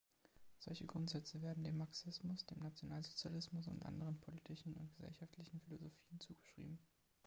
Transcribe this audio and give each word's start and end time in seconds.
Solche 0.57 0.87
Grundsätze 0.87 1.43
werden 1.43 1.63
dem 1.63 1.77
Marxismus, 1.77 2.43
dem 2.47 2.57
Nationalsozialismus 2.63 3.67
und 3.67 3.85
anderen 3.85 4.19
politischen 4.19 4.73
und 4.73 4.89
gesellschaftlichen 4.95 5.61
Philosophien 5.61 6.19
zugeschrieben. 6.19 6.79